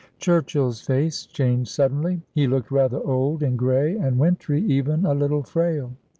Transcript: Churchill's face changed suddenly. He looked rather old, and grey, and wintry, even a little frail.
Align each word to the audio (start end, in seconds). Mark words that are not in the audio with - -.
Churchill's 0.17 0.81
face 0.81 1.27
changed 1.27 1.69
suddenly. 1.69 2.23
He 2.33 2.47
looked 2.47 2.71
rather 2.71 2.97
old, 3.05 3.43
and 3.43 3.55
grey, 3.55 3.95
and 3.95 4.17
wintry, 4.17 4.59
even 4.63 5.05
a 5.05 5.13
little 5.13 5.43
frail. 5.43 5.91